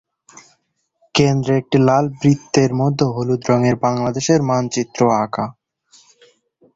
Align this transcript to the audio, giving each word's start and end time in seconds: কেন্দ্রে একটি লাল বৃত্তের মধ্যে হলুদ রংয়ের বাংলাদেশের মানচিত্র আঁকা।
কেন্দ্রে 1.15 1.53
একটি 1.57 1.77
লাল 1.87 2.05
বৃত্তের 2.19 2.71
মধ্যে 2.73 3.05
হলুদ 3.15 3.41
রংয়ের 3.49 3.77
বাংলাদেশের 3.85 4.39
মানচিত্র 4.49 4.99
আঁকা। 5.23 5.45